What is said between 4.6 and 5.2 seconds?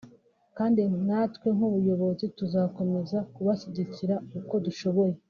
dushoboye”